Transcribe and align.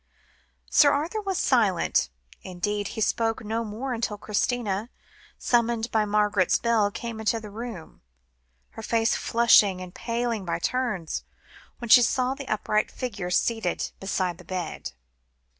Sir 0.71 0.91
Arthur 0.93 1.21
was 1.21 1.37
silent; 1.37 2.09
indeed, 2.41 2.87
he 2.97 3.01
spoke 3.01 3.45
no 3.45 3.63
more 3.63 3.93
until 3.93 4.17
Christina, 4.17 4.89
summoned 5.37 5.91
by 5.91 6.05
Margaret's 6.05 6.57
bell, 6.57 6.89
came 6.89 7.19
into 7.19 7.39
the 7.39 7.51
room, 7.51 8.01
her 8.71 8.81
face 8.81 9.13
flushing 9.15 9.79
and 9.79 9.93
paling 9.93 10.43
by 10.43 10.57
turns, 10.57 11.23
when 11.77 11.89
she 11.89 12.01
saw 12.01 12.33
the 12.33 12.47
upright 12.47 12.89
figure 12.89 13.29
seated 13.29 13.91
beside 13.99 14.39
the 14.39 14.43
bed. 14.43 14.93